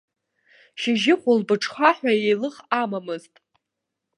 Шьыжьы, 0.79 1.13
хәылбыҽха 1.21 1.89
ҳәа 1.97 2.11
еилых 2.25 2.55
амамызт. 2.81 3.33